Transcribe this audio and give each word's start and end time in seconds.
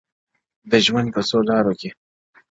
د 0.69 0.71
ژوند 0.85 1.07
په 1.15 1.21
څو 1.29 1.37
لارو 1.49 1.73
كي، 1.79 1.89